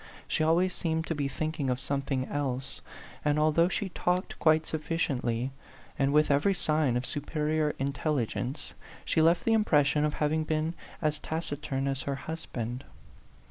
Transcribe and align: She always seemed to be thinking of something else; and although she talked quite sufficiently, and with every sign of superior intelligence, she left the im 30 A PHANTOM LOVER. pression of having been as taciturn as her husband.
She 0.27 0.43
always 0.43 0.73
seemed 0.73 1.05
to 1.05 1.13
be 1.13 1.27
thinking 1.27 1.69
of 1.69 1.79
something 1.79 2.25
else; 2.27 2.81
and 3.23 3.37
although 3.37 3.69
she 3.69 3.89
talked 3.89 4.39
quite 4.39 4.65
sufficiently, 4.65 5.51
and 5.99 6.11
with 6.11 6.31
every 6.31 6.55
sign 6.55 6.97
of 6.97 7.05
superior 7.05 7.75
intelligence, 7.77 8.73
she 9.05 9.21
left 9.21 9.45
the 9.45 9.53
im 9.53 9.59
30 9.59 9.61
A 9.61 9.61
PHANTOM 9.61 9.61
LOVER. 9.61 9.69
pression 9.69 10.05
of 10.05 10.13
having 10.15 10.43
been 10.43 10.73
as 11.03 11.19
taciturn 11.19 11.87
as 11.87 12.01
her 12.01 12.15
husband. 12.15 12.83